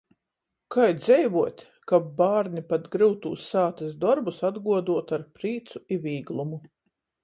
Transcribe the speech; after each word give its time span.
Kai 0.75 0.87
dzeivuot, 1.01 1.61
kab 1.91 2.07
bārni 2.23 2.65
pat 2.73 2.89
gryutūs 2.97 3.45
sātys 3.53 3.95
dorbus 4.07 4.43
atguoduotu 4.53 5.23
ar 5.23 5.31
prīcu 5.39 5.89
i 5.99 6.05
vīglumu. 6.09 6.65